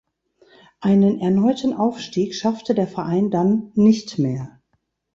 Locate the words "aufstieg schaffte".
1.75-2.73